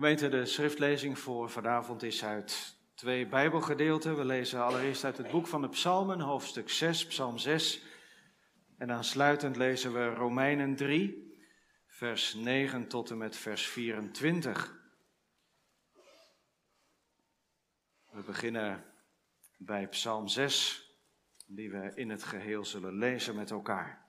[0.00, 4.16] Gemeente, de schriftlezing voor vanavond is uit twee Bijbelgedeelten.
[4.16, 7.82] We lezen allereerst uit het boek van de Psalmen, hoofdstuk 6, Psalm 6.
[8.78, 11.36] En aansluitend lezen we Romeinen 3,
[11.86, 14.80] vers 9 tot en met vers 24.
[18.10, 18.84] We beginnen
[19.58, 20.84] bij Psalm 6,
[21.46, 23.99] die we in het geheel zullen lezen met elkaar.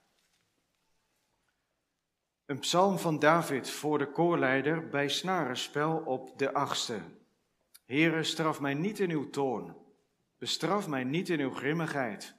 [2.51, 6.99] Een psalm van David voor de koorleider bij snarenspel op de achtste.
[7.85, 9.75] Heere, straf mij niet in uw toorn,
[10.37, 12.35] bestraf mij niet in uw grimmigheid.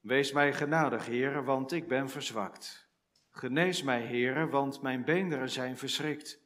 [0.00, 2.88] Wees mij genadig, Heere, want ik ben verzwakt.
[3.30, 6.40] Genees mij, Heere, want mijn beenderen zijn verschrikt.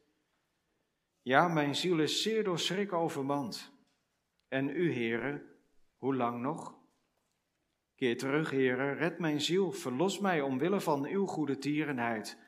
[1.23, 3.73] Ja, mijn ziel is zeer door schrik overmand.
[4.49, 5.43] En u, Heere,
[5.97, 6.75] hoe lang nog?
[7.95, 12.45] Keer terug, Heere, red mijn ziel, verlos mij omwille van uw goede tierenheid.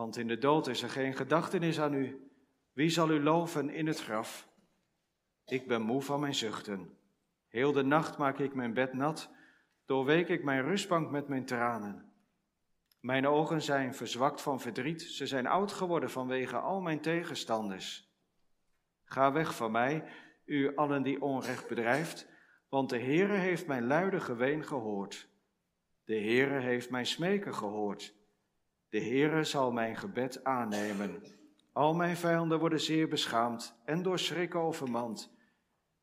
[0.00, 2.30] Want in de dood is er geen gedachtenis aan u.
[2.72, 4.48] Wie zal u loven in het graf?
[5.44, 6.98] Ik ben moe van mijn zuchten.
[7.48, 9.30] Heel de nacht maak ik mijn bed nat,
[9.86, 12.12] doorweek ik mijn rustbank met mijn tranen.
[13.00, 18.14] Mijn ogen zijn verzwakt van verdriet, ze zijn oud geworden vanwege al mijn tegenstanders.
[19.04, 20.04] Ga weg van mij,
[20.44, 22.28] u allen die onrecht bedrijft,
[22.68, 25.28] want de Heere heeft mijn luide geween gehoord.
[26.04, 28.18] De Heere heeft mijn smeken gehoord.
[28.90, 31.22] De Heere zal mijn gebed aannemen.
[31.72, 35.34] Al mijn vijanden worden zeer beschaamd en door schrik overmand.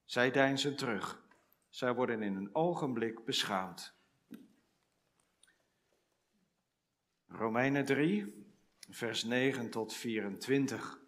[0.05, 1.25] Zij deinzen terug.
[1.69, 3.95] Zij worden in een ogenblik beschaamd.
[7.27, 8.45] Romeinen 3,
[8.89, 10.99] vers 9 tot 24.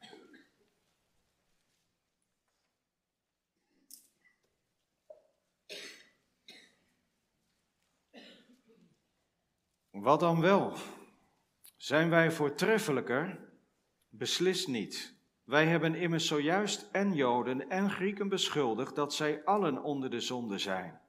[9.89, 10.77] Wat dan wel?
[11.79, 13.39] Zijn wij voortreffelijker?
[14.09, 15.15] Beslist niet.
[15.43, 20.57] Wij hebben immers zojuist en Joden en Grieken beschuldigd dat zij allen onder de zonde
[20.57, 20.99] zijn.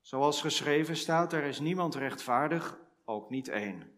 [0.00, 3.92] Zoals geschreven staat, er is niemand rechtvaardig, ook niet één.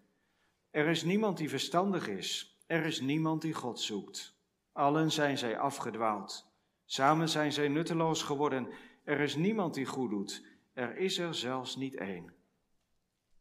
[0.71, 4.39] Er is niemand die verstandig is, er is niemand die God zoekt.
[4.73, 6.53] Allen zijn zij afgedwaald.
[6.85, 8.69] Samen zijn zij nutteloos geworden.
[9.05, 12.35] Er is niemand die goed doet, er is er zelfs niet één.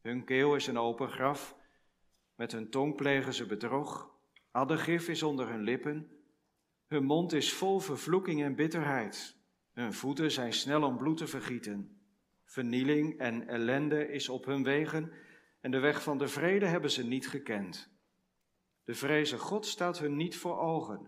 [0.01, 1.57] Hun keel is een open graf
[2.39, 4.09] met hun tong plegen ze bedrog.
[4.51, 6.09] Addegif is onder hun lippen.
[6.87, 9.35] Hun mond is vol vervloeking en bitterheid.
[9.73, 12.01] Hun voeten zijn snel om bloed te vergieten.
[12.45, 15.11] Vernieling en ellende is op hun wegen.
[15.61, 17.89] En de weg van de vrede hebben ze niet gekend.
[18.83, 21.07] De vreze God staat hun niet voor ogen.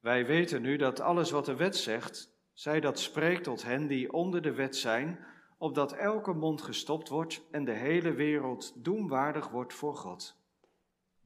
[0.00, 4.12] Wij weten nu dat alles wat de wet zegt, zij dat spreekt tot hen die
[4.12, 5.18] onder de wet zijn,
[5.64, 10.36] opdat elke mond gestopt wordt en de hele wereld doemwaardig wordt voor God.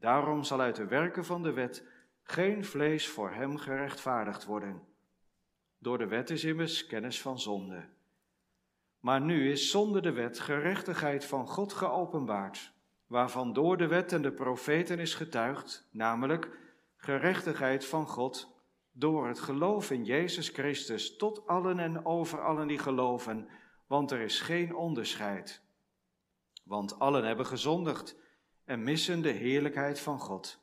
[0.01, 1.87] Daarom zal uit de werken van de wet
[2.23, 4.83] geen vlees voor hem gerechtvaardigd worden.
[5.79, 7.89] Door de wet is immers kennis van zonde.
[9.01, 12.73] Maar nu is zonder de wet gerechtigheid van God geopenbaard,
[13.07, 16.59] waarvan door de wet en de profeten is getuigd, namelijk
[16.97, 18.57] gerechtigheid van God
[18.93, 23.49] door het geloof in Jezus Christus tot allen en over allen die geloven
[23.89, 25.63] want er is geen onderscheid.
[26.65, 28.17] Want allen hebben gezondigd
[28.65, 30.61] en missen de heerlijkheid van God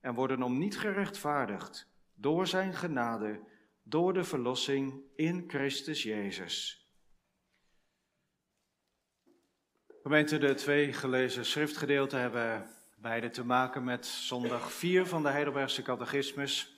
[0.00, 3.40] en worden om niet gerechtvaardigd door zijn genade,
[3.82, 6.86] door de verlossing in Christus Jezus.
[10.02, 15.82] Gemeente, de twee gelezen schriftgedeelten hebben beide te maken met zondag 4 van de Heidelbergse
[15.82, 16.76] Catechismus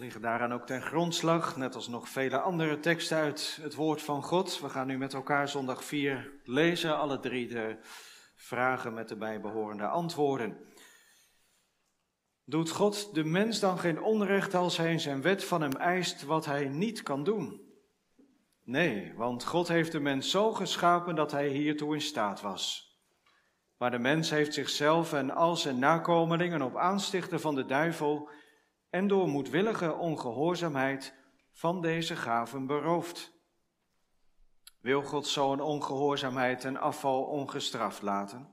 [0.00, 4.22] liggen daaraan ook ten grondslag, net als nog vele andere teksten uit het woord van
[4.22, 4.60] God.
[4.60, 7.76] We gaan nu met elkaar zondag 4 lezen, alle drie de
[8.34, 10.56] vragen met de bijbehorende antwoorden.
[12.44, 16.22] Doet God de mens dan geen onrecht als hij in zijn wet van hem eist
[16.22, 17.60] wat hij niet kan doen?
[18.64, 22.94] Nee, want God heeft de mens zo geschapen dat hij hiertoe in staat was.
[23.76, 28.30] Maar de mens heeft zichzelf en al zijn nakomelingen op aanstichten van de duivel
[28.90, 31.14] en door moedwillige ongehoorzaamheid
[31.50, 33.32] van deze gaven beroofd.
[34.80, 38.48] Wil God zo'n ongehoorzaamheid en afval ongestraft laten?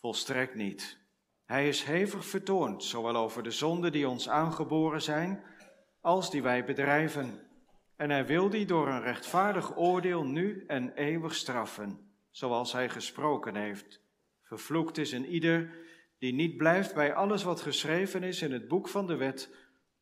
[0.00, 1.00] Volstrekt niet.
[1.44, 5.44] Hij is hevig vertoond, zowel over de zonden die ons aangeboren zijn,
[6.00, 7.46] als die wij bedrijven.
[7.96, 13.56] En hij wil die door een rechtvaardig oordeel nu en eeuwig straffen, zoals hij gesproken
[13.56, 14.00] heeft.
[14.42, 15.74] Vervloekt is een ieder
[16.22, 19.54] die niet blijft bij alles wat geschreven is in het boek van de wet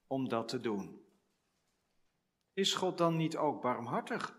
[0.06, 1.04] om dat te doen.
[2.52, 4.38] Is God dan niet ook barmhartig?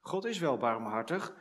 [0.00, 1.34] God is wel barmhartig,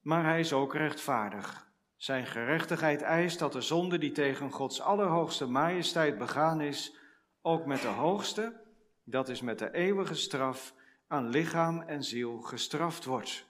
[0.00, 1.70] maar hij is ook rechtvaardig.
[1.96, 6.96] Zijn gerechtigheid eist dat de zonde die tegen Gods allerhoogste majesteit begaan is,
[7.42, 8.60] ook met de hoogste,
[9.04, 10.74] dat is met de eeuwige straf,
[11.06, 13.47] aan lichaam en ziel gestraft wordt.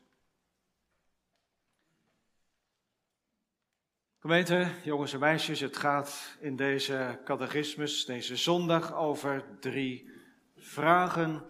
[4.21, 10.11] Gemeente, jongens en meisjes, het gaat in deze catechismus, deze zondag, over drie
[10.57, 11.45] vragen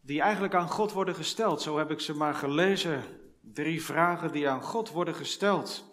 [0.00, 1.62] die eigenlijk aan God worden gesteld.
[1.62, 3.02] Zo heb ik ze maar gelezen.
[3.40, 5.90] Drie vragen die aan God worden gesteld.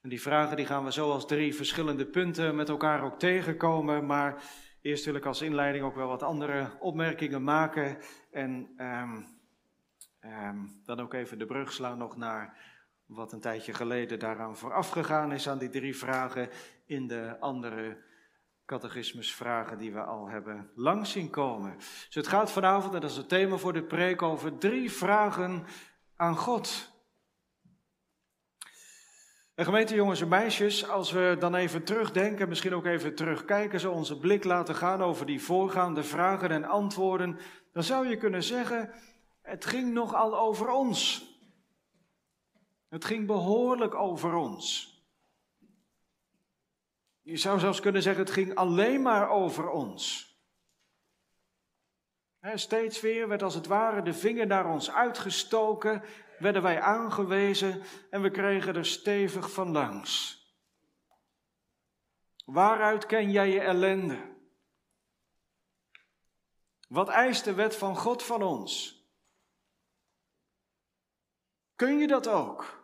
[0.00, 4.06] En die vragen die gaan we zo als drie verschillende punten met elkaar ook tegenkomen.
[4.06, 4.42] Maar
[4.80, 7.98] eerst wil ik als inleiding ook wel wat andere opmerkingen maken.
[8.30, 9.22] En ehm,
[10.20, 12.72] ehm, dan ook even de brug slaan nog naar
[13.06, 16.48] wat een tijdje geleden daaraan vooraf gegaan is aan die drie vragen
[16.86, 18.02] in de andere
[18.66, 21.76] catechismusvragen die we al hebben langs zien komen.
[21.76, 25.64] Dus het gaat vanavond, en dat is het thema voor de preek, over drie vragen
[26.16, 26.92] aan God.
[29.54, 33.92] En gemeente jongens en meisjes, als we dan even terugdenken, misschien ook even terugkijken, zo
[33.92, 37.38] onze blik laten gaan over die voorgaande vragen en antwoorden,
[37.72, 38.90] dan zou je kunnen zeggen,
[39.42, 41.32] het ging nogal over ons.
[42.94, 44.94] Het ging behoorlijk over ons.
[47.22, 50.32] Je zou zelfs kunnen zeggen, het ging alleen maar over ons.
[52.54, 56.02] steeds weer werd als het ware de vinger naar ons uitgestoken,
[56.38, 60.42] werden wij aangewezen en we kregen er stevig van langs.
[62.44, 64.36] Waaruit ken jij je ellende?
[66.88, 69.02] Wat eist de wet van God van ons?
[71.76, 72.83] Kun je dat ook?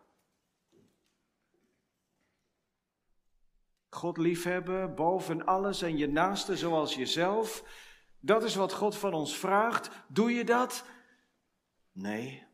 [4.01, 7.65] God liefhebben boven alles en je naaste zoals jezelf.
[8.21, 9.91] Dat is wat God van ons vraagt.
[10.09, 10.85] Doe je dat?
[11.93, 12.47] Nee.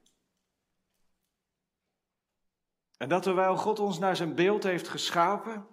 [2.97, 5.67] En dat terwijl God ons naar zijn beeld heeft geschapen.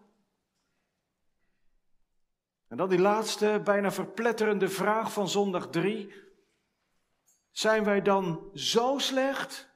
[2.67, 6.13] En dan die laatste, bijna verpletterende vraag van zondag 3.
[7.51, 9.72] Zijn wij dan zo slecht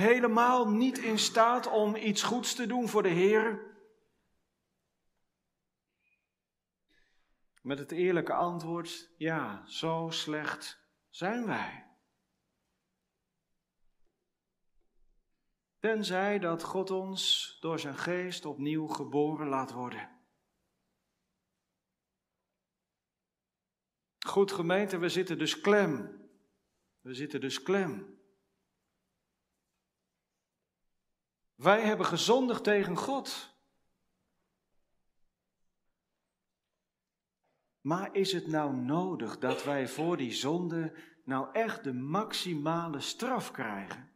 [0.00, 3.68] helemaal niet in staat om iets goeds te doen voor de Heer?
[7.62, 11.86] Met het eerlijke antwoord, ja, zo slecht zijn wij.
[15.78, 20.18] Tenzij dat God ons door zijn geest opnieuw geboren laat worden.
[24.18, 26.20] Goed gemeente, we zitten dus klem.
[27.00, 28.19] We zitten dus klem.
[31.60, 33.54] Wij hebben gezondigd tegen God.
[37.80, 43.50] Maar is het nou nodig dat wij voor die zonde nou echt de maximale straf
[43.50, 44.12] krijgen?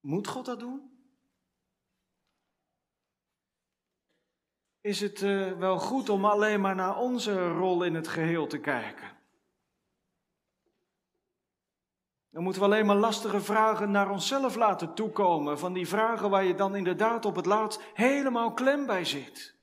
[0.00, 0.98] Moet God dat doen?
[4.80, 8.58] Is het uh, wel goed om alleen maar naar onze rol in het geheel te
[8.58, 9.13] kijken?
[12.34, 15.58] Dan moeten we alleen maar lastige vragen naar onszelf laten toekomen.
[15.58, 19.56] Van die vragen waar je dan inderdaad op het laatst helemaal klem bij zit.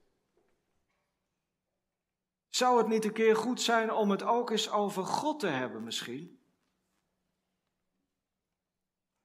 [2.49, 5.83] Zou het niet een keer goed zijn om het ook eens over God te hebben
[5.83, 6.39] misschien?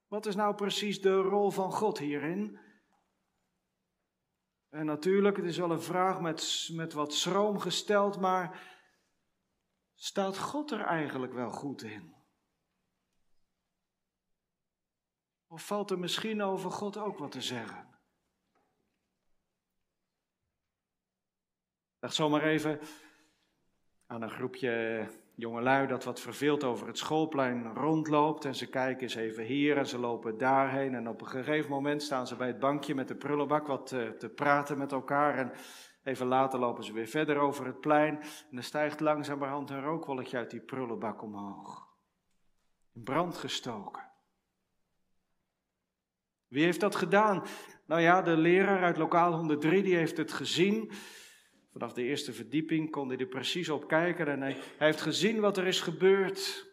[0.07, 2.59] Wat is nou precies de rol van God hierin?
[4.69, 8.77] En natuurlijk, het is wel een vraag met, met wat schroom gesteld, maar
[9.95, 12.16] staat God er eigenlijk wel goed in?
[15.49, 17.89] Of valt er misschien over God ook wat te zeggen?
[21.99, 22.81] Dacht zomaar even
[24.07, 28.45] aan een groepje jongelui dat wat verveeld over het schoolplein rondloopt.
[28.45, 30.95] En ze kijken eens even hier en ze lopen daarheen.
[30.95, 34.15] En op een gegeven moment staan ze bij het bankje met de prullenbak wat te,
[34.19, 35.39] te praten met elkaar.
[35.39, 35.53] En
[36.03, 38.21] even later lopen ze weer verder over het plein.
[38.51, 41.89] En er stijgt langzamerhand een rookwolletje uit die prullenbak omhoog.
[42.93, 44.06] In brand gestoken.
[46.49, 47.45] Wie heeft dat gedaan?
[47.87, 50.91] Nou ja, de leraar uit lokaal 103 die heeft het gezien.
[51.73, 55.57] Vanaf de eerste verdieping kon hij er precies op kijken en hij, heeft gezien wat
[55.57, 56.67] er is gebeurd.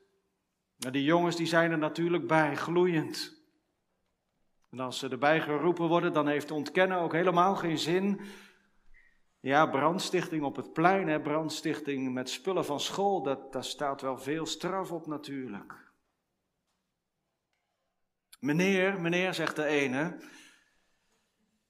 [0.78, 3.42] Nou, die jongens die zijn er natuurlijk bij, gloeiend.
[4.70, 8.22] En als ze erbij geroepen worden, dan heeft ontkennen ook helemaal geen zin.
[9.40, 14.18] Ja, brandstichting op het plein, hè, brandstichting met spullen van school, dat, daar staat wel
[14.18, 15.83] veel straf op natuurlijk.
[18.44, 20.18] Meneer, meneer, zegt de ene.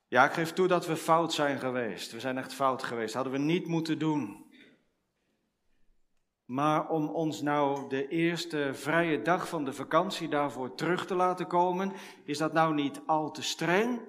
[0.08, 2.12] Ja, ik geef toe dat we fout zijn geweest.
[2.12, 3.13] We zijn echt fout geweest.
[3.13, 4.46] Hadden we niet moeten doen.
[6.46, 11.48] Maar om ons nou de eerste vrije dag van de vakantie daarvoor terug te laten
[11.48, 11.94] komen,
[12.25, 14.01] is dat nou niet al te streng?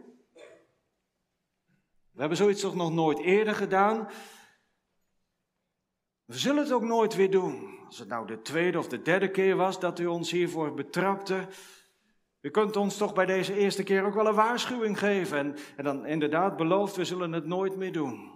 [2.10, 4.08] We hebben zoiets toch nog nooit eerder gedaan?
[6.24, 7.78] We zullen het ook nooit weer doen.
[7.86, 11.48] Als het nou de tweede of de derde keer was dat u ons hiervoor betrapte,
[12.44, 15.38] u kunt ons toch bij deze eerste keer ook wel een waarschuwing geven.
[15.38, 18.32] En, en dan inderdaad belooft, we zullen het nooit meer doen.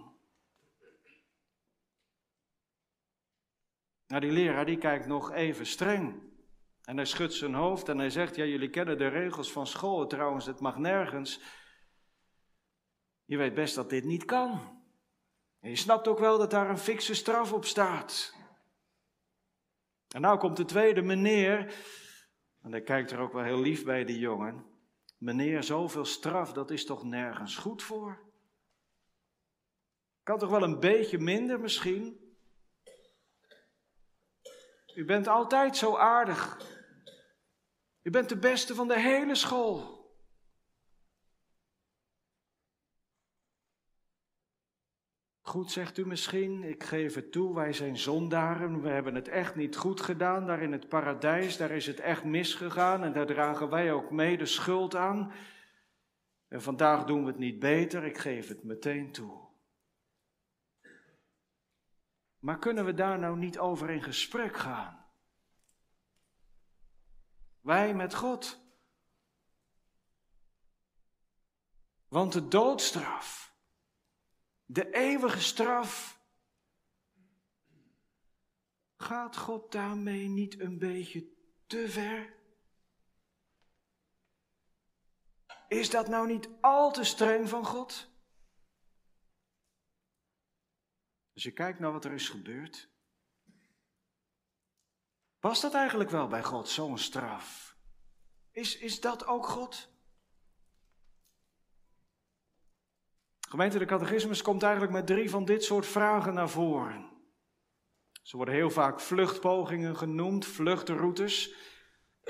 [4.07, 6.21] Nou, die leraar die kijkt nog even streng.
[6.83, 10.07] En hij schudt zijn hoofd en hij zegt, ja jullie kennen de regels van school
[10.07, 11.41] trouwens, het mag nergens.
[13.25, 14.81] Je weet best dat dit niet kan.
[15.59, 18.35] En je snapt ook wel dat daar een fikse straf op staat.
[20.07, 21.73] En nou komt de tweede meneer,
[22.61, 24.65] en hij kijkt er ook wel heel lief bij die jongen.
[25.17, 28.27] Meneer, zoveel straf, dat is toch nergens goed voor?
[30.23, 32.35] Kan toch wel een beetje minder misschien?
[34.95, 36.61] U bent altijd zo aardig.
[38.01, 39.98] U bent de beste van de hele school.
[45.49, 49.55] Goed, zegt u misschien, ik geef het toe, wij zijn zondaren, we hebben het echt
[49.55, 53.69] niet goed gedaan daar in het paradijs, daar is het echt misgegaan en daar dragen
[53.69, 55.31] wij ook mee de schuld aan.
[56.47, 59.47] En vandaag doen we het niet beter, ik geef het meteen toe.
[62.39, 65.05] Maar kunnen we daar nou niet over in gesprek gaan?
[67.61, 68.61] Wij met God.
[72.07, 73.48] Want de doodstraf,
[74.71, 76.21] de eeuwige straf,
[78.97, 81.33] gaat God daarmee niet een beetje
[81.67, 82.37] te ver?
[85.67, 88.09] Is dat nou niet al te streng van God?
[91.33, 92.89] Als je kijkt naar wat er is gebeurd.
[95.39, 97.77] Past dat eigenlijk wel bij God, zo'n straf?
[98.51, 99.98] Is, is dat ook God?
[103.49, 107.09] Gemeente de Catechismus komt eigenlijk met drie van dit soort vragen naar voren.
[108.21, 111.53] Ze worden heel vaak vluchtpogingen genoemd, vluchtroutes,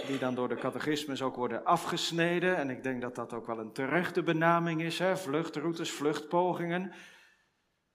[0.08, 2.56] die dan door de catechismus ook worden afgesneden.
[2.56, 5.18] En ik denk dat dat ook wel een terechte benaming is, hè?
[5.18, 6.94] vluchtroutes, vluchtpogingen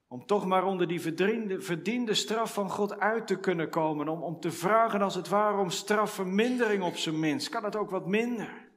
[0.06, 4.08] om toch maar onder die verdiende, verdiende straf van God uit te kunnen komen.
[4.08, 7.48] Om, om te vragen als het ware om strafvermindering op zijn minst.
[7.48, 8.72] Kan het ook wat minder?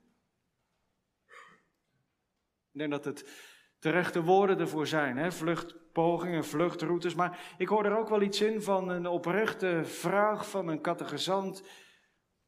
[2.71, 3.46] Ik denk dat het
[3.79, 5.17] terechte woorden ervoor zijn.
[5.17, 5.31] Hè?
[5.31, 7.15] Vluchtpogingen, vluchtroutes.
[7.15, 11.63] Maar ik hoor er ook wel iets in van een oprechte vraag van een catechizant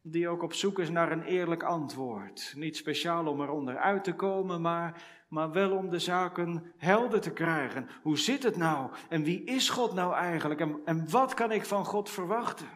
[0.02, 2.54] die ook op zoek is naar een eerlijk antwoord.
[2.56, 7.34] Niet speciaal om eronder uit te komen, maar, maar wel om de zaken helder te
[7.34, 7.90] krijgen.
[8.02, 8.92] Hoe zit het nou?
[9.10, 10.60] En wie is God nou eigenlijk?
[10.60, 12.68] En, en wat kan ik van God verwachten?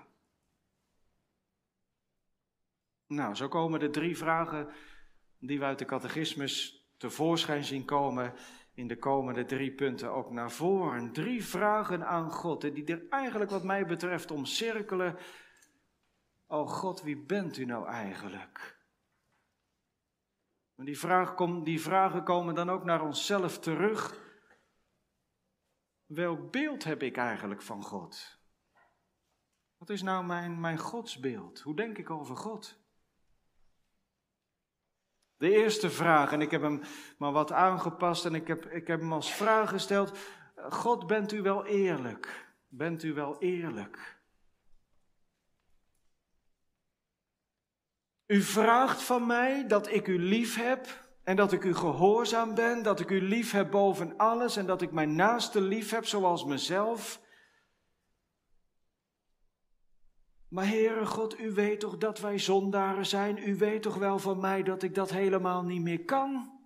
[3.07, 4.67] Nou, zo komen de drie vragen
[5.39, 8.33] die we uit de catechismus tevoorschijn zien komen
[8.74, 11.12] in de komende drie punten ook naar voren.
[11.12, 15.17] Drie vragen aan God, die er eigenlijk wat mij betreft omcirkelen
[16.48, 18.81] Oh God, wie bent u nou eigenlijk?
[20.75, 24.22] En die, vraag die vragen komen dan ook naar onszelf terug.
[26.05, 28.39] Welk beeld heb ik eigenlijk van God?
[29.77, 31.60] Wat is nou mijn, mijn godsbeeld?
[31.60, 32.83] Hoe denk ik over God?
[35.43, 36.81] De eerste vraag, en ik heb hem
[37.17, 40.17] maar wat aangepast en ik heb, ik heb hem als vraag gesteld:
[40.69, 42.53] God, bent u wel eerlijk?
[42.67, 44.21] Bent u wel eerlijk?
[48.25, 50.88] U vraagt van mij dat ik u lief heb
[51.23, 54.81] en dat ik u gehoorzaam ben, dat ik u lief heb boven alles en dat
[54.81, 57.21] ik mijn naaste lief heb zoals mezelf.
[60.53, 63.50] Maar Heere God, u weet toch dat wij zondaren zijn?
[63.50, 66.60] U weet toch wel van mij dat ik dat helemaal niet meer kan?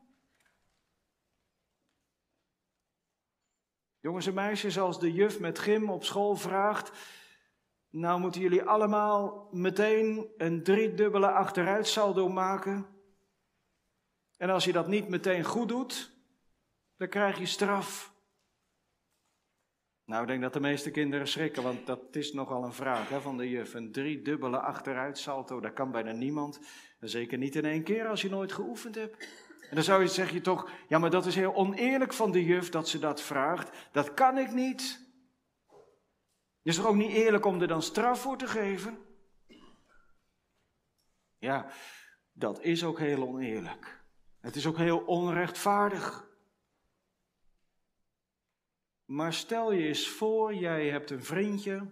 [4.00, 6.92] Jongens en meisjes, als de juf met gym op school vraagt,
[7.90, 12.86] nou moeten jullie allemaal meteen een driedubbele achteruitsaldo maken.
[14.38, 16.12] En als je dat niet meteen goed doet,
[16.98, 18.17] dan krijg je straf.
[20.08, 23.22] Nou, ik denk dat de meeste kinderen schrikken, want dat is nogal een vraag hè,
[23.22, 23.74] van de juf.
[23.74, 26.60] Een driedubbele achteruitsalto, dat kan bijna niemand.
[27.00, 29.18] En zeker niet in één keer als je nooit geoefend hebt.
[29.70, 32.44] En dan zou je zeg je toch, ja, maar dat is heel oneerlijk van de
[32.44, 33.90] juf dat ze dat vraagt.
[33.92, 35.06] Dat kan ik niet.
[36.62, 38.98] Is het ook niet eerlijk om er dan straf voor te geven?
[41.38, 41.72] Ja,
[42.32, 44.06] dat is ook heel oneerlijk.
[44.40, 46.28] Het is ook heel onrechtvaardig.
[49.08, 51.92] Maar stel je eens voor, jij hebt een vriendje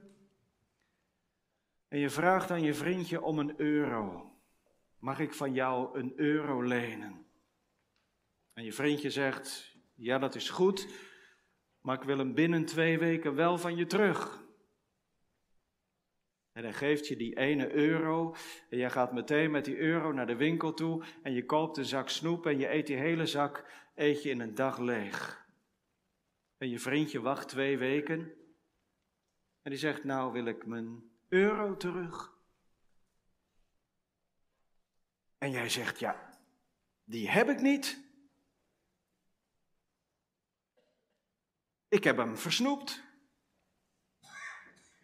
[1.88, 4.34] En je vraagt aan je vriendje om een euro.
[5.00, 7.26] Mag ik van jou een euro lenen?
[8.54, 10.88] En je vriendje zegt, ja dat is goed,
[11.82, 14.44] maar ik wil hem binnen twee weken wel van je terug.
[16.52, 18.36] En hij geeft je die ene euro
[18.70, 21.86] en je gaat meteen met die euro naar de winkel toe en je koopt een
[21.86, 25.45] zak snoep en je eet die hele zak eet je in een dag leeg.
[26.66, 28.20] En je vriendje wacht twee weken
[29.62, 32.34] en die zegt, nou wil ik mijn euro terug.
[35.38, 36.40] En jij zegt, ja,
[37.04, 38.04] die heb ik niet.
[41.88, 43.04] Ik heb hem versnoept.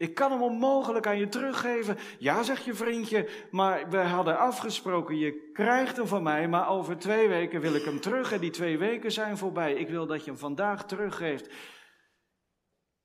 [0.01, 1.97] Ik kan hem onmogelijk aan je teruggeven.
[2.19, 6.97] Ja, zegt je vriendje, maar we hadden afgesproken, je krijgt hem van mij, maar over
[6.97, 9.73] twee weken wil ik hem terug en die twee weken zijn voorbij.
[9.73, 11.53] Ik wil dat je hem vandaag teruggeeft.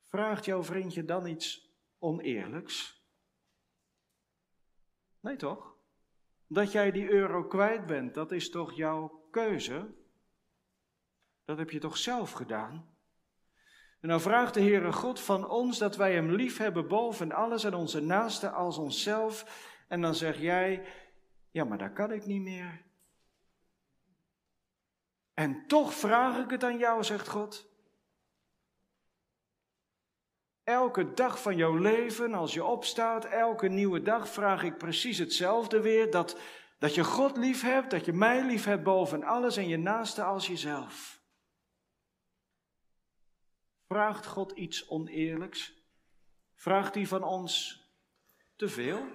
[0.04, 3.06] Vraagt jouw vriendje dan iets oneerlijks?
[5.20, 5.74] Nee toch?
[6.46, 9.94] Dat jij die euro kwijt bent, dat is toch jouw keuze?
[11.44, 12.95] Dat heb je toch zelf gedaan?
[14.06, 17.64] En dan vraagt de Heere God van ons dat wij Hem lief hebben boven alles
[17.64, 19.46] en onze naaste als onszelf.
[19.88, 20.86] En dan zeg jij,
[21.50, 22.82] ja maar dat kan ik niet meer.
[25.34, 27.66] En toch vraag ik het aan jou, zegt God.
[30.64, 35.80] Elke dag van jouw leven, als je opstaat, elke nieuwe dag, vraag ik precies hetzelfde
[35.80, 36.10] weer.
[36.10, 36.38] Dat,
[36.78, 40.22] dat je God lief hebt, dat je mij lief hebt boven alles en je naaste
[40.22, 41.16] als jezelf.
[43.86, 45.74] Vraagt God iets oneerlijks?
[46.54, 47.84] Vraagt hij van ons
[48.56, 49.08] te veel?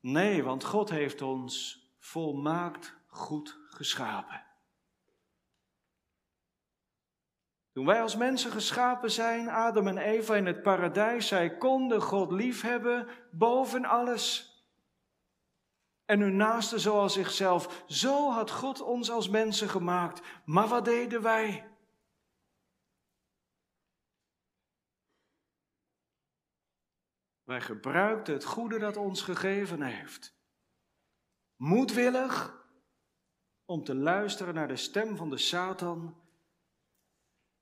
[0.00, 4.46] Nee, want God heeft ons volmaakt goed geschapen.
[7.72, 12.32] Toen wij als mensen geschapen zijn, Adam en Eva in het paradijs, zij konden God
[12.32, 14.51] liefhebben boven alles.
[16.12, 17.84] En hun naaste zoals zichzelf.
[17.86, 20.20] Zo had God ons als mensen gemaakt.
[20.44, 21.70] Maar wat deden wij?
[27.42, 30.36] Wij gebruikten het goede dat ons gegeven heeft.
[31.56, 32.66] Moedwillig
[33.64, 36.22] om te luisteren naar de stem van de Satan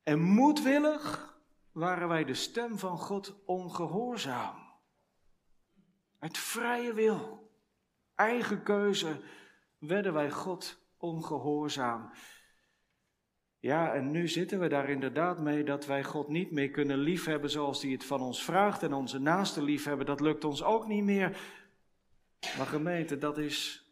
[0.03, 1.35] en moedwillig
[1.73, 4.79] waren wij de stem van God ongehoorzaam.
[6.19, 7.50] Uit vrije wil,
[8.21, 9.21] eigen keuze,
[9.79, 12.11] werden wij God ongehoorzaam.
[13.59, 17.51] Ja, en nu zitten we daar inderdaad mee dat wij God niet meer kunnen liefhebben
[17.51, 21.05] zoals hij het van ons vraagt en onze naaste liefhebben, dat lukt ons ook niet
[21.05, 21.41] meer.
[22.57, 23.85] Maar gemeente, dat is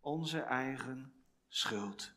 [0.00, 1.12] onze eigen
[1.48, 2.14] schuld.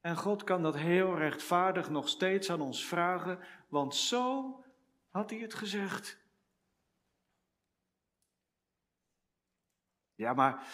[0.00, 4.54] En God kan dat heel rechtvaardig nog steeds aan ons vragen, want zo
[5.08, 6.18] had hij het gezegd.
[10.20, 10.66] Ja, maar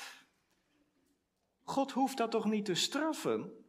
[1.63, 3.65] God hoeft dat toch niet te straffen?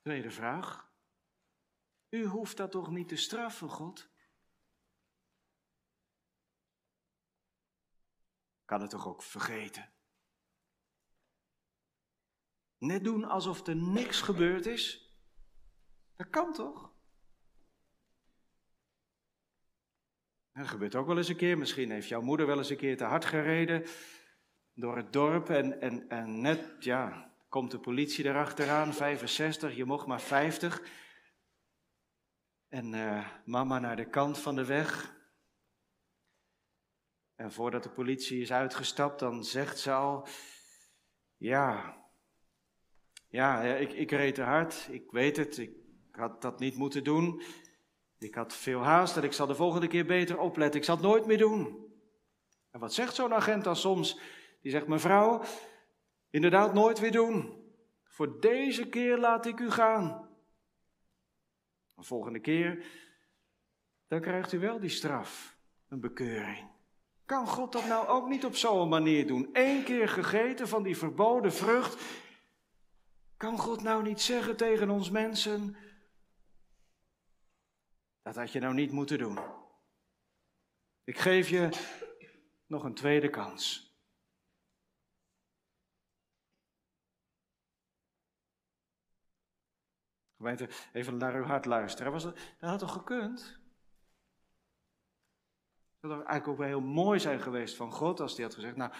[0.00, 0.92] Tweede vraag.
[2.08, 4.10] U hoeft dat toch niet te straffen, God?
[8.64, 9.92] Kan het toch ook vergeten?
[12.78, 15.14] Net doen alsof er niks gebeurd is.
[16.16, 16.91] Dat kan toch?
[20.52, 21.58] Dat gebeurt ook wel eens een keer.
[21.58, 23.84] Misschien heeft jouw moeder wel eens een keer te hard gereden
[24.74, 25.48] door het dorp.
[25.48, 30.82] En, en, en net, ja, komt de politie erachteraan, 65, je mocht maar 50.
[32.68, 35.20] En uh, mama naar de kant van de weg.
[37.34, 40.26] En voordat de politie is uitgestapt, dan zegt ze al:
[41.36, 41.96] Ja,
[43.28, 45.74] ja, ik, ik reed te hard, ik weet het, ik
[46.10, 47.42] had dat niet moeten doen.
[48.22, 50.80] Ik had veel haast en ik zal de volgende keer beter opletten.
[50.80, 51.86] Ik zal het nooit meer doen.
[52.70, 54.20] En wat zegt zo'n agent dan soms?
[54.60, 55.42] Die zegt, mevrouw,
[56.30, 57.62] inderdaad nooit weer doen.
[58.04, 60.28] Voor deze keer laat ik u gaan.
[61.94, 62.84] De volgende keer,
[64.08, 65.56] dan krijgt u wel die straf,
[65.88, 66.70] een bekeuring.
[67.26, 69.48] Kan God dat nou ook niet op zo'n manier doen?
[69.52, 72.02] Eén keer gegeten van die verboden vrucht
[73.42, 75.76] kan God nou niet zeggen tegen ons mensen,
[78.22, 79.38] dat had je nou niet moeten doen.
[81.04, 81.68] Ik geef je
[82.66, 83.90] nog een tweede kans.
[90.36, 92.12] Gemeente, even naar uw hart luisteren.
[92.12, 93.60] Dat, had toch gekund?
[96.00, 98.76] Dat zou eigenlijk ook wel heel mooi zijn geweest van God als hij had gezegd,
[98.76, 98.92] nou,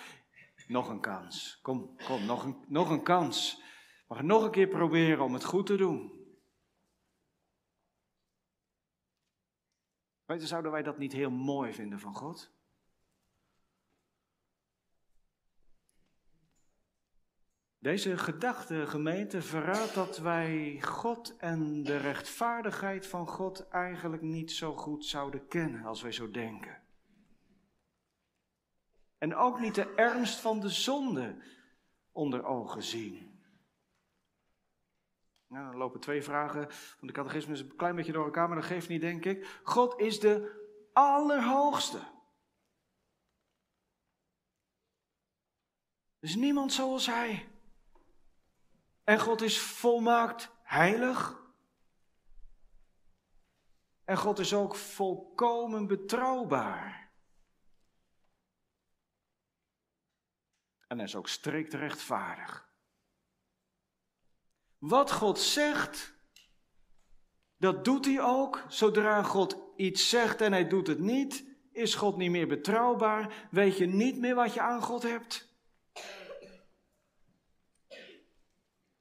[0.66, 1.58] nog een kans.
[1.62, 3.62] Kom, kom, nog een, nog een kans.
[4.08, 6.21] Mag nog een keer proberen om het goed te doen.
[10.24, 12.52] Weet zouden wij dat niet heel mooi vinden van God?
[17.82, 24.74] Deze gedachte, gemeente, verraadt dat wij God en de rechtvaardigheid van God eigenlijk niet zo
[24.74, 26.82] goed zouden kennen als wij zo denken.
[29.18, 31.36] En ook niet de ernst van de zonde
[32.12, 33.31] onder ogen zien.
[35.52, 38.66] Nou, dan lopen twee vragen van de catechismus een klein beetje door elkaar, maar dat
[38.66, 39.60] geeft niet, denk ik.
[39.62, 40.60] God is de
[40.92, 41.98] Allerhoogste.
[46.18, 47.48] Er is niemand zoals Hij.
[49.04, 51.40] En God is volmaakt heilig.
[54.04, 57.10] En God is ook volkomen betrouwbaar.
[60.86, 62.71] En hij is ook strikt rechtvaardig.
[64.82, 66.14] Wat God zegt,
[67.56, 68.64] dat doet hij ook.
[68.68, 73.48] Zodra God iets zegt en hij doet het niet, is God niet meer betrouwbaar.
[73.50, 75.48] Weet je niet meer wat je aan God hebt.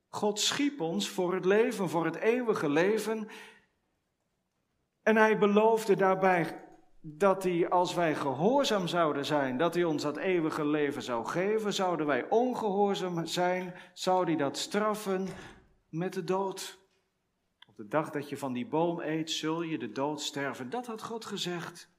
[0.07, 3.27] God schiep ons voor het leven, voor het eeuwige leven.
[5.03, 6.65] En hij beloofde daarbij
[7.01, 11.73] dat hij, als wij gehoorzaam zouden zijn, dat hij ons dat eeuwige leven zou geven.
[11.73, 15.27] Zouden wij ongehoorzaam zijn, zou hij dat straffen
[15.91, 16.79] met de dood.
[17.67, 20.69] Op de dag dat je van die boom eet, zul je de dood sterven.
[20.69, 21.89] Dat had God gezegd.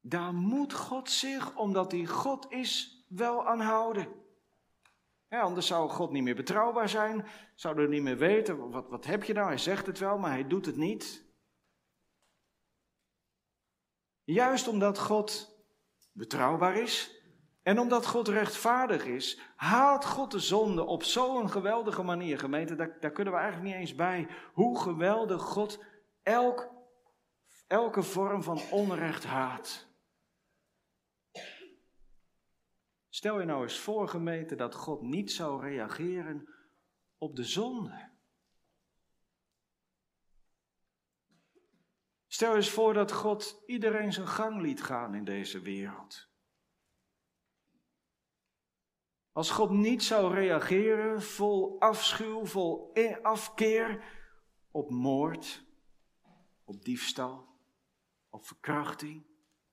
[0.00, 4.08] Daar moet God zich, omdat hij God is, wel aan houden.
[5.28, 9.24] Anders zou God niet meer betrouwbaar zijn, zouden we niet meer weten, wat, wat heb
[9.24, 9.46] je nou?
[9.46, 11.26] Hij zegt het wel, maar hij doet het niet.
[14.24, 15.56] Juist omdat God
[16.12, 17.17] betrouwbaar is
[17.68, 23.00] en omdat God rechtvaardig is, haalt God de zonde op zo'n geweldige manier, gemeente, daar,
[23.00, 24.28] daar kunnen we eigenlijk niet eens bij.
[24.52, 25.84] Hoe geweldig God
[26.22, 26.70] elk,
[27.66, 29.88] elke vorm van onrecht haat.
[33.08, 36.54] Stel je nou eens voor, gemeente, dat God niet zou reageren
[37.18, 38.10] op de zonde.
[42.26, 46.27] Stel eens voor dat God iedereen zijn gang liet gaan in deze wereld.
[49.38, 54.04] Als God niet zou reageren vol afschuw, vol afkeer
[54.70, 55.64] op moord,
[56.64, 57.48] op diefstal,
[58.28, 59.26] op verkrachting,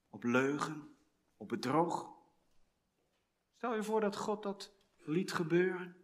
[0.10, 0.96] op leugen,
[1.38, 2.10] op bedrog.
[3.56, 5.96] Stel je voor dat God dat liet gebeuren.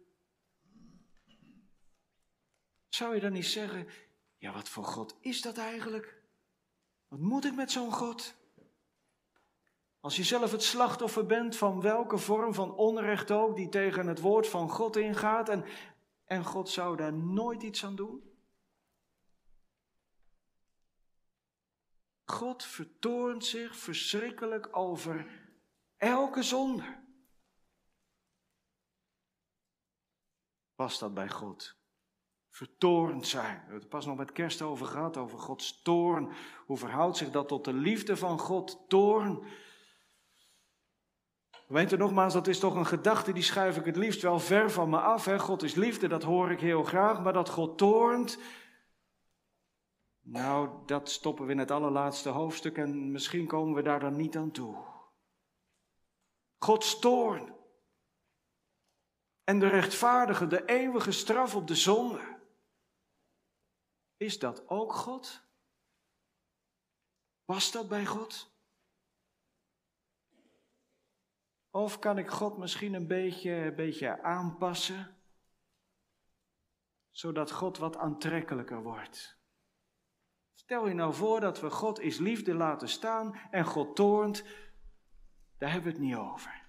[2.88, 3.86] Zou je dan niet zeggen,
[4.36, 6.22] ja wat voor God is dat eigenlijk?
[7.08, 8.41] Wat moet ik met zo'n God?
[10.02, 14.20] Als je zelf het slachtoffer bent van welke vorm van onrecht ook die tegen het
[14.20, 15.64] woord van God ingaat en,
[16.24, 18.30] en God zou daar nooit iets aan doen?
[22.24, 25.26] God vertoont zich verschrikkelijk over
[25.96, 27.00] elke zonde.
[30.74, 31.76] past dat bij God?
[32.48, 33.54] Vertorend zijn.
[33.54, 36.32] We hebben het pas nog met kerst over gehad, over Gods toorn.
[36.66, 38.84] Hoe verhoudt zich dat tot de liefde van God?
[38.88, 39.44] Toorn.
[41.72, 44.90] U nogmaals, dat is toch een gedachte die schuif ik het liefst wel ver van
[44.90, 45.24] me af.
[45.24, 45.38] Hè?
[45.38, 48.38] God is liefde, dat hoor ik heel graag, maar dat God toornt.
[50.20, 54.36] Nou, dat stoppen we in het allerlaatste hoofdstuk en misschien komen we daar dan niet
[54.36, 54.76] aan toe.
[56.58, 57.54] Gods toorn
[59.44, 62.40] en de rechtvaardige, de eeuwige straf op de zonde.
[64.16, 65.42] Is dat ook God?
[67.44, 68.51] Past dat bij God?
[71.74, 75.16] Of kan ik God misschien een beetje, een beetje aanpassen,
[77.10, 79.38] zodat God wat aantrekkelijker wordt?
[80.52, 84.44] Stel je nou voor dat we God is liefde laten staan en God toornt,
[85.58, 86.60] daar hebben we het niet over.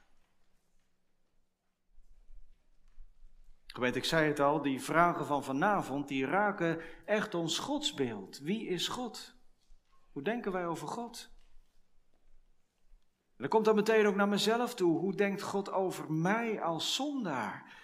[3.73, 8.39] Weet, ik zei het al, die vragen van vanavond, die raken echt ons godsbeeld.
[8.39, 9.35] Wie is God?
[10.11, 11.32] Hoe denken wij over God?
[13.35, 14.99] En dan komt dan meteen ook naar mezelf toe.
[14.99, 17.81] Hoe denkt God over mij als zondaar?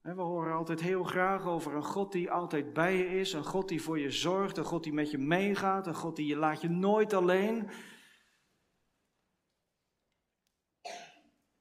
[0.00, 3.68] We horen altijd heel graag over een God die altijd bij je is, een God
[3.68, 6.60] die voor je zorgt, een God die met je meegaat, een God die je laat
[6.60, 7.70] je nooit alleen.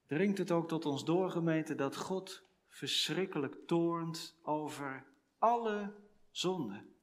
[0.09, 5.05] dringt het ook tot ons doorgemeente dat God verschrikkelijk toornt over
[5.37, 5.95] alle
[6.31, 6.95] zonden.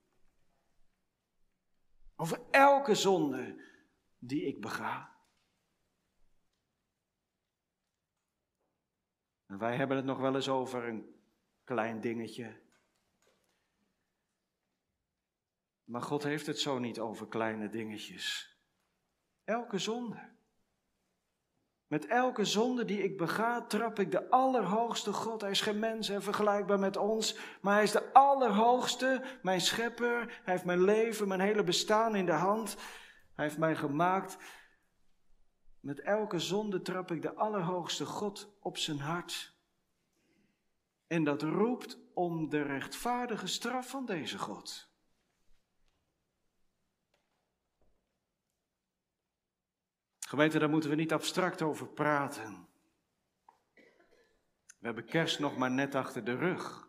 [2.16, 3.62] Over elke zonde
[4.19, 5.15] die ik bega.
[9.47, 11.21] En wij hebben het nog wel eens over een
[11.65, 12.65] klein dingetje.
[15.85, 18.57] Maar God heeft het zo niet over kleine dingetjes.
[19.45, 20.35] Elke zonde.
[21.87, 25.41] Met elke zonde die ik bega, trap ik de Allerhoogste God.
[25.41, 30.19] Hij is geen mens en vergelijkbaar met ons, maar hij is de Allerhoogste, mijn schepper.
[30.27, 32.77] Hij heeft mijn leven, mijn hele bestaan in de hand.
[33.37, 34.37] Hij heeft mij gemaakt.
[35.81, 39.55] Met elke zonde trap ik de Allerhoogste God op zijn hart.
[41.07, 44.94] En dat roept om de rechtvaardige straf van deze God.
[50.18, 52.68] Gemeente, daar moeten we niet abstract over praten.
[54.79, 56.88] We hebben kerst nog maar net achter de rug.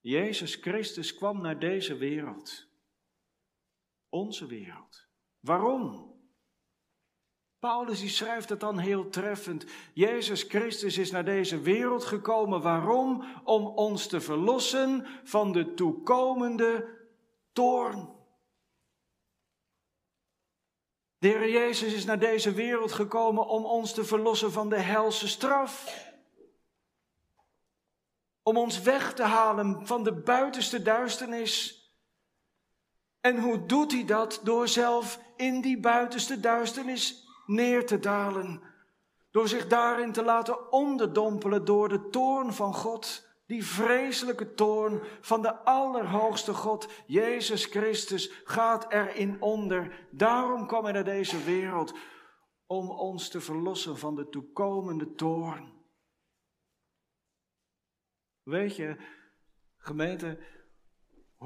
[0.00, 2.68] Jezus Christus kwam naar deze wereld.
[4.08, 5.08] Onze wereld.
[5.40, 6.14] Waarom?
[7.58, 9.64] Paulus die schrijft het dan heel treffend.
[9.94, 12.62] Jezus Christus is naar deze wereld gekomen.
[12.62, 13.24] Waarom?
[13.44, 16.98] Om ons te verlossen van de toekomende
[17.52, 18.14] toorn.
[21.18, 25.28] De Heer Jezus is naar deze wereld gekomen om ons te verlossen van de helse
[25.28, 26.04] straf.
[28.42, 31.85] Om ons weg te halen van de buitenste duisternis.
[33.26, 34.40] En hoe doet hij dat?
[34.44, 38.62] Door zelf in die buitenste duisternis neer te dalen.
[39.30, 43.26] Door zich daarin te laten onderdompelen door de toorn van God.
[43.46, 50.08] Die vreselijke toorn van de Allerhoogste God, Jezus Christus, gaat erin onder.
[50.10, 51.94] Daarom kwam hij naar deze wereld,
[52.66, 55.72] om ons te verlossen van de toekomende toorn.
[58.42, 58.96] Weet je,
[59.76, 60.38] gemeente,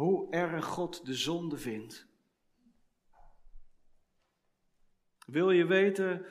[0.00, 2.06] hoe erg God de zonde vindt?
[5.26, 6.26] Wil je weten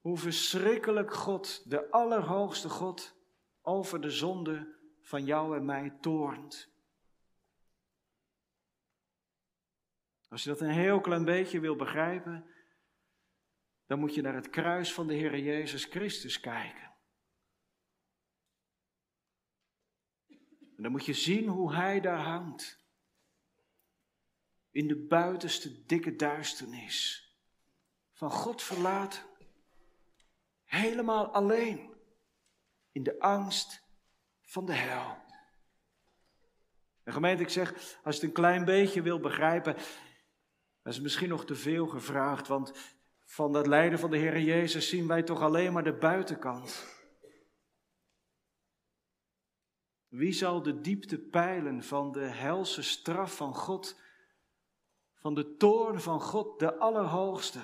[0.00, 3.16] hoe verschrikkelijk God, de Allerhoogste God,
[3.62, 6.70] over de zonde van jou en mij toornt.
[10.28, 12.46] Als je dat een heel klein beetje wil begrijpen,
[13.86, 16.94] dan moet je naar het kruis van de Heer Jezus Christus kijken.
[20.76, 22.81] En dan moet je zien hoe Hij daar hangt.
[24.72, 27.26] In de buitenste dikke duisternis.
[28.12, 29.22] Van God verlaten.
[30.64, 31.94] Helemaal alleen.
[32.92, 33.82] In de angst
[34.42, 35.16] van de hel.
[37.04, 39.76] En gemeente, ik zeg, als je het een klein beetje wil begrijpen,
[40.82, 42.72] dat is misschien nog te veel gevraagd, want
[43.24, 46.86] van dat lijden van de Heer Jezus zien wij toch alleen maar de buitenkant.
[50.08, 54.00] Wie zal de diepte peilen van de helse straf van God,
[55.22, 57.60] van de toorn van God, de Allerhoogste?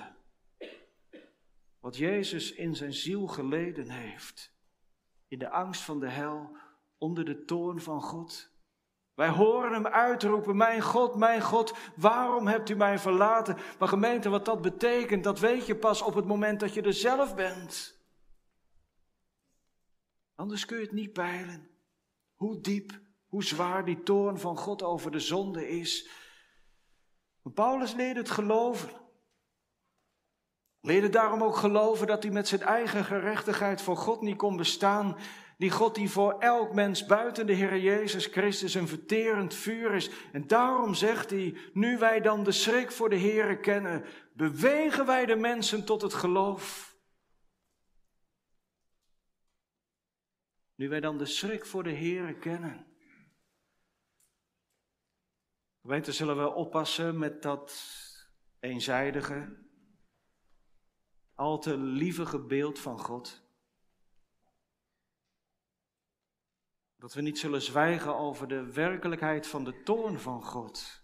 [1.79, 4.53] Wat Jezus in zijn ziel geleden heeft,
[5.27, 6.57] in de angst van de hel,
[6.97, 8.51] onder de toorn van God.
[9.13, 13.57] Wij horen hem uitroepen, mijn God, mijn God, waarom hebt u mij verlaten?
[13.79, 16.93] Maar gemeente, wat dat betekent, dat weet je pas op het moment dat je er
[16.93, 17.99] zelf bent.
[20.35, 21.69] Anders kun je het niet peilen.
[22.35, 26.09] Hoe diep, hoe zwaar die toorn van God over de zonde is.
[27.53, 28.89] Paulus leerde het geloven.
[30.81, 35.17] Leerde daarom ook geloven dat hij met zijn eigen gerechtigheid voor God niet kon bestaan.
[35.57, 40.09] Die God die voor elk mens buiten de Heer Jezus Christus een verterend vuur is.
[40.31, 45.25] En daarom zegt hij, nu wij dan de schrik voor de Heer kennen, bewegen wij
[45.25, 46.95] de mensen tot het geloof.
[50.75, 52.88] Nu wij dan de schrik voor de Heer kennen.
[55.81, 57.97] Gemeente, zullen we oppassen met dat
[58.59, 59.67] eenzijdige,
[61.33, 63.47] al te lievige beeld van God.
[66.95, 71.03] Dat we niet zullen zwijgen over de werkelijkheid van de toorn van God.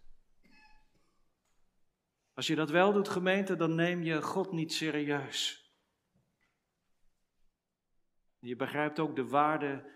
[2.33, 5.69] Als je dat wel doet, gemeente, dan neem je God niet serieus.
[8.39, 9.91] Je begrijpt ook de waarde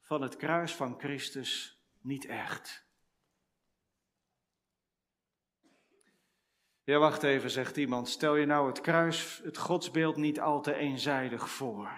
[0.00, 2.87] van het kruis van Christus niet echt.
[6.88, 8.08] Ja, wacht even, zegt iemand.
[8.08, 11.88] Stel je nou het kruis, het godsbeeld niet al te eenzijdig voor.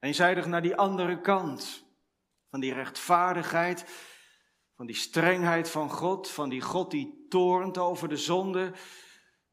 [0.00, 1.84] Eenzijdig naar die andere kant.
[2.50, 3.84] Van die rechtvaardigheid,
[4.76, 8.72] van die strengheid van God, van die God die toornt over de zonde.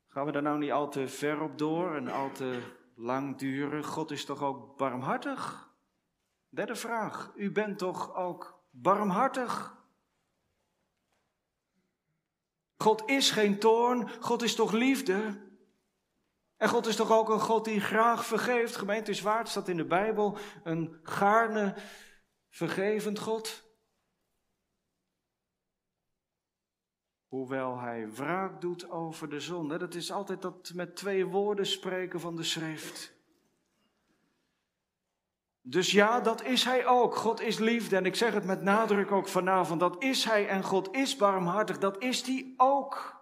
[0.07, 2.59] Gaan we daar nou niet al te ver op door en al te
[2.95, 3.83] lang duren?
[3.83, 5.69] God is toch ook barmhartig?
[6.49, 7.31] Derde vraag.
[7.35, 9.80] U bent toch ook barmhartig?
[12.81, 15.49] God is geen toorn, God is toch liefde?
[16.57, 18.75] En God is toch ook een God die graag vergeeft?
[18.75, 21.75] Gemeente is waard staat in de Bijbel, een gaarne
[22.49, 23.69] vergevend God.
[27.27, 29.77] Hoewel hij wraak doet over de zonde.
[29.77, 33.20] Dat is altijd dat met twee woorden spreken van de schrift.
[35.61, 37.15] Dus ja, dat is hij ook.
[37.15, 37.95] God is liefde.
[37.95, 39.79] En ik zeg het met nadruk ook vanavond.
[39.79, 41.77] Dat is hij en God is barmhartig.
[41.77, 43.19] Dat is hij ook.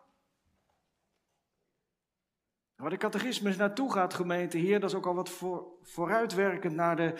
[2.76, 6.96] Waar de catechismus naartoe gaat, gemeente hier, dat is ook al wat voor, vooruitwerkend naar
[6.96, 7.14] de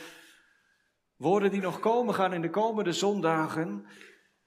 [1.16, 3.88] woorden die nog komen gaan in de komende zondagen.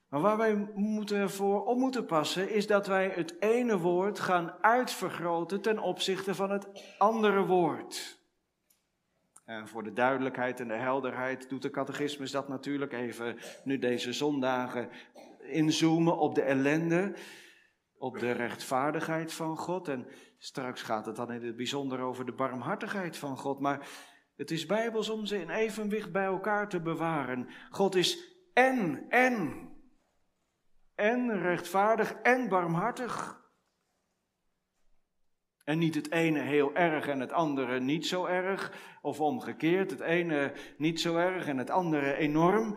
[0.09, 4.53] Maar waar wij moeten voor op moeten passen, is dat wij het ene woord gaan
[4.61, 8.22] uitvergroten ten opzichte van het andere woord.
[9.45, 14.13] En voor de duidelijkheid en de helderheid doet de catechismus dat natuurlijk even nu deze
[14.13, 14.89] zondagen
[15.41, 17.15] inzoomen op de ellende,
[17.99, 19.89] op de rechtvaardigheid van God.
[19.89, 20.07] En
[20.39, 23.61] straks gaat het dan in het bijzonder over de barmhartigheid van God.
[23.61, 23.89] Maar
[24.37, 27.49] het is bijbels om ze in evenwicht bij elkaar te bewaren.
[27.71, 29.69] God is en, en.
[30.95, 33.42] En rechtvaardig en barmhartig.
[35.65, 38.73] En niet het ene heel erg en het andere niet zo erg,
[39.03, 42.77] of omgekeerd, het ene niet zo erg en het andere enorm.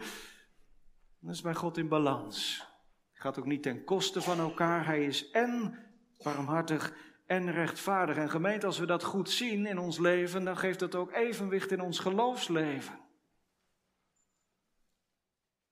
[1.20, 2.66] Dat is bij God in balans.
[3.12, 4.86] Het gaat ook niet ten koste van elkaar.
[4.86, 5.80] Hij is en
[6.24, 6.94] barmhartig
[7.26, 8.18] en rechtvaardig.
[8.18, 11.72] En gemeente, als we dat goed zien in ons leven, dan geeft dat ook evenwicht
[11.72, 13.00] in ons geloofsleven.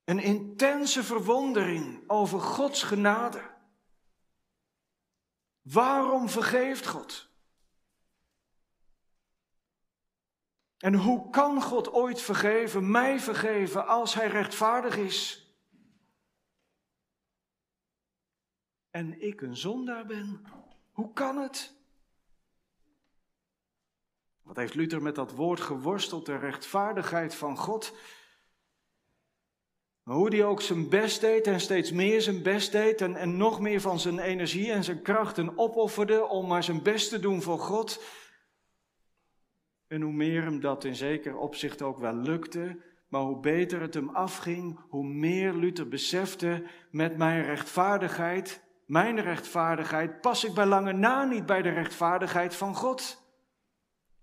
[0.04, 3.53] Een intense verwondering over Gods genade.
[5.64, 7.32] Waarom vergeeft God?
[10.78, 15.48] En hoe kan God ooit vergeven, mij vergeven, als Hij rechtvaardig is?
[18.90, 20.46] En ik een zondaar ben?
[20.92, 21.76] Hoe kan het?
[24.42, 27.94] Wat heeft Luther met dat woord geworsteld, de rechtvaardigheid van God?
[30.04, 33.60] Hoe hij ook zijn best deed en steeds meer zijn best deed en, en nog
[33.60, 37.60] meer van zijn energie en zijn krachten opofferde om maar zijn best te doen voor
[37.60, 38.04] God.
[39.88, 43.94] En hoe meer hem dat in zeker opzicht ook wel lukte, maar hoe beter het
[43.94, 50.94] hem afging, hoe meer Luther besefte met mijn rechtvaardigheid, mijn rechtvaardigheid, pas ik bij lange
[50.94, 53.22] na niet bij de rechtvaardigheid van God.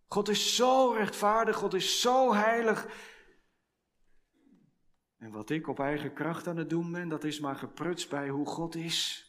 [0.09, 2.87] God is zo rechtvaardig, God is zo heilig
[5.21, 8.29] en wat ik op eigen kracht aan het doen ben, dat is maar geprutst bij
[8.29, 9.29] hoe God is.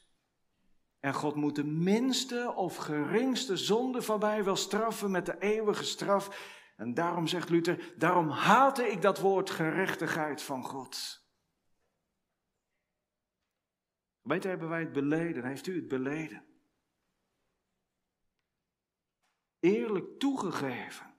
[0.99, 5.83] En God moet de minste of geringste zonde van mij wel straffen met de eeuwige
[5.83, 6.49] straf.
[6.77, 11.25] En daarom zegt Luther, daarom haatte ik dat woord gerechtigheid van God.
[14.21, 15.45] Weet hebben wij het beleden?
[15.45, 16.45] Heeft u het beleden?
[19.59, 21.13] Eerlijk toegegeven.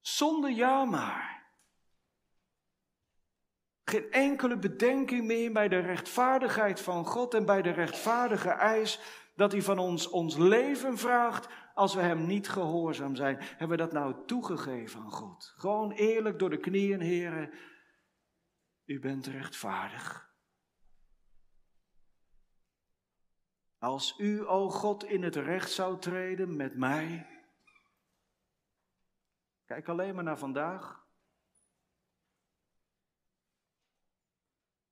[0.00, 1.29] Zonder ja maar.
[3.90, 9.00] Geen enkele bedenking meer bij de rechtvaardigheid van God en bij de rechtvaardige eis
[9.36, 13.36] dat hij van ons ons leven vraagt als we hem niet gehoorzaam zijn.
[13.40, 15.54] Hebben we dat nou toegegeven aan God?
[15.56, 17.50] Gewoon eerlijk door de knieën, heren.
[18.84, 20.34] U bent rechtvaardig.
[23.78, 27.26] Als u, o God, in het recht zou treden met mij.
[29.64, 30.99] Kijk alleen maar naar vandaag.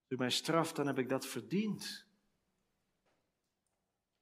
[0.08, 2.06] U mij straft, dan heb ik dat verdiend.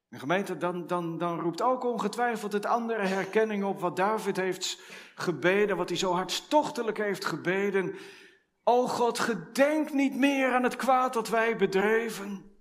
[0.09, 4.81] En gemeente, dan, dan, dan roept ook ongetwijfeld het andere herkenning op wat David heeft
[5.15, 7.95] gebeden, wat hij zo hartstochtelijk heeft gebeden.
[8.63, 12.51] O God, gedenk niet meer aan het kwaad dat wij bedreven.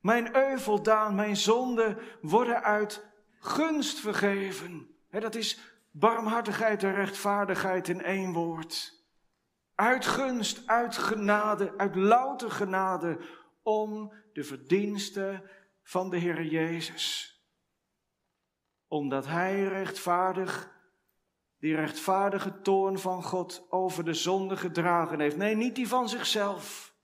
[0.00, 3.06] Mijn euveldaan, mijn zonden worden uit
[3.38, 4.94] gunst vergeven.
[5.10, 5.58] dat is
[5.90, 8.99] barmhartigheid en rechtvaardigheid in één woord.
[9.80, 13.18] Uit gunst, uit genade, uit louter genade,
[13.62, 15.50] om de verdiensten
[15.82, 17.34] van de Heer Jezus.
[18.88, 20.72] Omdat Hij rechtvaardig,
[21.58, 25.36] die rechtvaardige toorn van God over de zonde gedragen heeft.
[25.36, 26.94] Nee, niet die van zichzelf.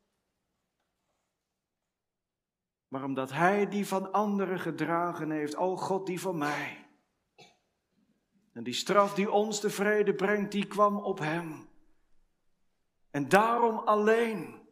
[2.88, 5.56] Maar omdat Hij die van anderen gedragen heeft.
[5.56, 6.86] O God, die van mij.
[8.52, 11.74] En die straf die ons de vrede brengt, die kwam op Hem.
[13.16, 14.68] En daarom alleen,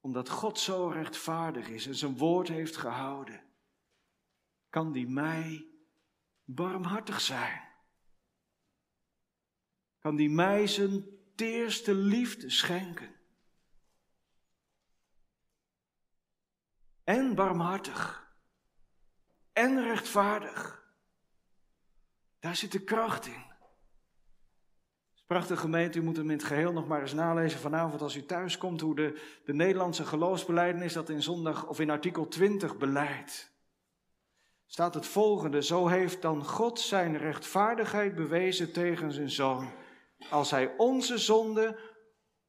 [0.00, 3.44] omdat God zo rechtvaardig is en zijn woord heeft gehouden,
[4.68, 5.66] kan die mij
[6.44, 7.62] barmhartig zijn.
[9.98, 11.04] Kan die mij zijn
[11.34, 13.14] teerste liefde schenken.
[17.04, 18.32] En barmhartig.
[19.52, 20.90] En rechtvaardig.
[22.38, 23.45] Daar zit de kracht in
[25.26, 28.26] Prachtige gemeente, u moet hem in het geheel nog maar eens nalezen vanavond als u
[28.26, 33.50] thuis komt, hoe de, de Nederlandse geloofsbeleidenis dat in zondag of in artikel 20 beleidt.
[34.66, 39.72] Staat het volgende, zo heeft dan God zijn rechtvaardigheid bewezen tegen zijn zoon,
[40.30, 41.78] als hij onze zonde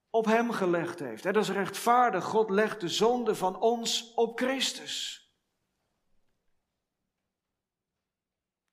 [0.10, 1.24] op hem gelegd heeft.
[1.24, 5.26] Dat is rechtvaardig, God legt de zonde van ons op Christus.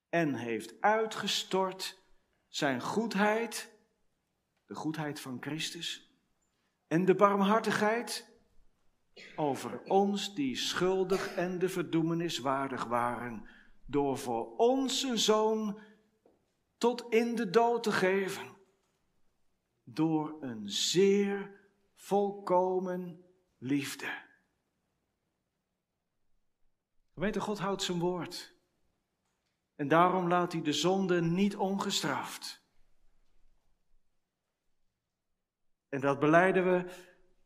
[0.09, 2.01] En heeft uitgestort
[2.47, 3.73] zijn goedheid
[4.65, 6.11] de goedheid van Christus
[6.87, 8.33] en de barmhartigheid
[9.35, 13.49] over ons die schuldig en de verdoemenis waardig waren,
[13.85, 15.79] door voor ons een zoon
[16.77, 18.55] tot in de dood te geven,
[19.83, 21.59] door een zeer
[21.95, 23.25] volkomen
[23.57, 24.23] liefde.
[27.13, 28.53] Gemeente, God houdt zijn woord.
[29.75, 32.64] En daarom laat hij de zonde niet ongestraft.
[35.95, 36.85] En dat beleiden we,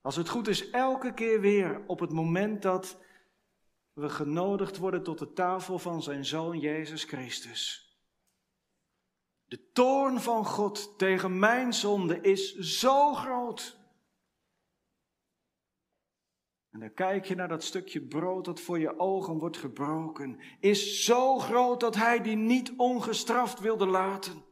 [0.02, 2.98] als het goed is, elke keer weer op het moment dat
[3.94, 7.94] we genodigd worden tot de tafel van zijn zoon Jezus Christus.
[9.46, 13.78] De toorn van God tegen mijn zonde is zo groot.
[16.70, 20.40] En dan kijk je naar dat stukje brood dat voor je ogen wordt gebroken.
[20.60, 24.48] Is zo groot dat hij die niet ongestraft wilde laten.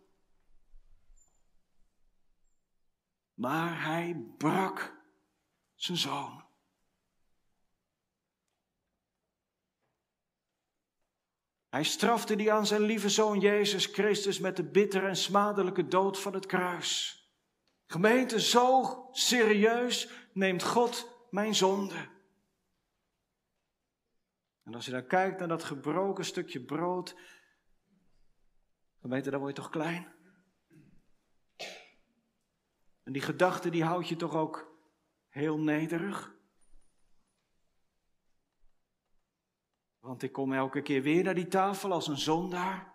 [3.38, 4.96] Maar hij brak
[5.76, 6.46] zijn zoon.
[11.70, 16.20] Hij strafte die aan zijn lieve zoon Jezus Christus met de bittere en smadelijke dood
[16.20, 17.22] van het kruis.
[17.86, 22.10] Gemeente, zo serieus neemt God mijn zonde.
[24.64, 27.16] En als je dan kijkt naar dat gebroken stukje brood,
[29.02, 30.17] gemeente, dan word je toch klein.
[33.08, 34.78] En die gedachte die houdt je toch ook
[35.28, 36.36] heel nederig?
[40.00, 42.94] Want ik kom elke keer weer naar die tafel als een zondaar.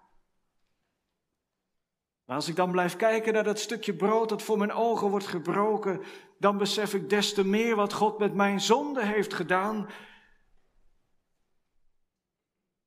[2.24, 5.26] Maar als ik dan blijf kijken naar dat stukje brood dat voor mijn ogen wordt
[5.26, 6.02] gebroken,
[6.38, 9.88] dan besef ik des te meer wat God met mijn zonde heeft gedaan.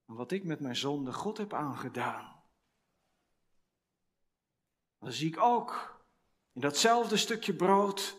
[0.06, 2.44] En wat ik met mijn zonde God heb aangedaan.
[5.00, 5.95] Dan zie ik ook
[6.56, 8.18] in datzelfde stukje brood,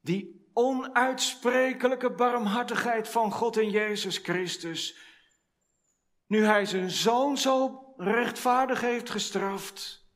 [0.00, 4.96] die onuitsprekelijke barmhartigheid van God in Jezus Christus.
[6.26, 10.06] Nu Hij zijn zoon zo rechtvaardig heeft gestraft,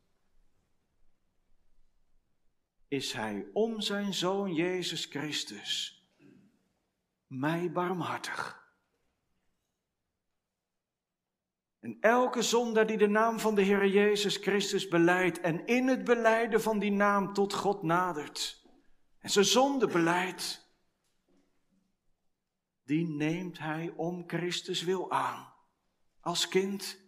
[2.88, 6.00] is Hij om zijn zoon Jezus Christus
[7.32, 8.61] mij barmhartig.
[11.82, 16.04] En elke zondaar die de naam van de Heer Jezus Christus beleidt en in het
[16.04, 18.62] beleiden van die naam tot God nadert
[19.18, 20.70] en zijn zonde beleidt,
[22.84, 25.54] die neemt hij om Christus wil aan
[26.20, 27.00] als kind.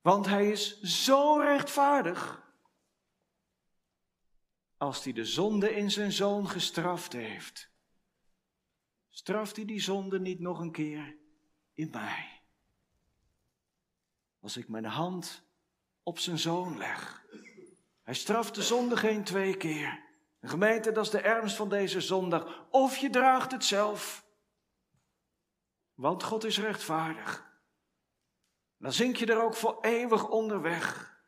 [0.00, 2.48] Want hij is zo rechtvaardig.
[4.76, 7.70] Als hij de zonde in zijn zoon gestraft heeft,
[9.10, 11.16] straft hij die zonde niet nog een keer
[11.74, 12.39] in mij
[14.40, 15.42] als ik mijn hand
[16.02, 17.24] op zijn zoon leg.
[18.02, 20.08] Hij straft de zonde geen twee keer.
[20.40, 22.66] De gemeente, dat is de ernst van deze zondag.
[22.70, 24.26] Of je draagt het zelf.
[25.94, 27.48] Want God is rechtvaardig.
[28.76, 31.18] Dan zink je er ook voor eeuwig onderweg.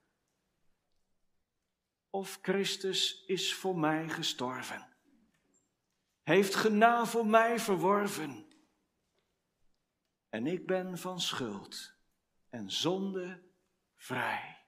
[2.11, 4.97] Of Christus is voor mij gestorven.
[6.23, 8.47] Heeft gena voor mij verworven.
[10.29, 11.95] En ik ben van schuld
[12.53, 13.43] en zonde
[13.95, 14.67] vrij.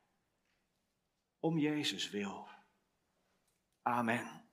[1.39, 2.49] Om Jezus wil.
[3.83, 4.44] Amen.